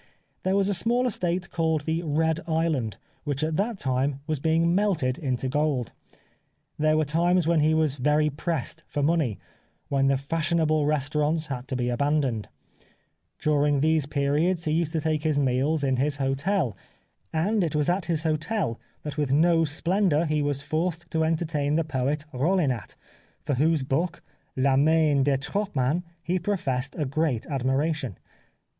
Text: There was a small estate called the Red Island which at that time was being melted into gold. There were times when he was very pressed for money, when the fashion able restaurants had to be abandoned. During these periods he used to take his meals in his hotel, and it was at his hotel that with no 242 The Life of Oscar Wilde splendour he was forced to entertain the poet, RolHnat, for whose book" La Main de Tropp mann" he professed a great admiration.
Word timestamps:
There 0.41 0.55
was 0.55 0.67
a 0.67 0.73
small 0.73 1.05
estate 1.05 1.51
called 1.51 1.81
the 1.81 2.01
Red 2.01 2.39
Island 2.47 2.97
which 3.23 3.43
at 3.43 3.55
that 3.57 3.77
time 3.77 4.19
was 4.25 4.39
being 4.39 4.73
melted 4.73 5.19
into 5.19 5.47
gold. 5.47 5.91
There 6.79 6.97
were 6.97 7.05
times 7.05 7.45
when 7.45 7.59
he 7.59 7.75
was 7.75 7.97
very 7.97 8.27
pressed 8.31 8.83
for 8.87 9.03
money, 9.03 9.37
when 9.89 10.07
the 10.07 10.17
fashion 10.17 10.59
able 10.59 10.87
restaurants 10.87 11.45
had 11.53 11.67
to 11.67 11.75
be 11.75 11.89
abandoned. 11.89 12.49
During 13.37 13.79
these 13.81 14.07
periods 14.07 14.65
he 14.65 14.71
used 14.71 14.91
to 14.93 15.01
take 15.01 15.21
his 15.21 15.37
meals 15.37 15.83
in 15.83 15.97
his 15.97 16.17
hotel, 16.17 16.75
and 17.31 17.63
it 17.63 17.75
was 17.75 17.87
at 17.87 18.05
his 18.05 18.23
hotel 18.23 18.79
that 19.03 19.17
with 19.19 19.31
no 19.31 19.65
242 19.65 19.67
The 19.67 19.67
Life 19.67 19.67
of 19.67 19.67
Oscar 19.67 19.87
Wilde 19.91 20.07
splendour 20.07 20.25
he 20.25 20.41
was 20.41 20.61
forced 20.63 21.11
to 21.11 21.23
entertain 21.23 21.75
the 21.75 21.83
poet, 21.83 22.25
RolHnat, 22.33 22.95
for 23.45 23.53
whose 23.53 23.83
book" 23.83 24.23
La 24.65 24.75
Main 24.75 25.21
de 25.21 25.37
Tropp 25.37 25.75
mann" 25.75 26.03
he 26.23 26.39
professed 26.39 26.95
a 26.95 27.05
great 27.05 27.45
admiration. 27.45 28.17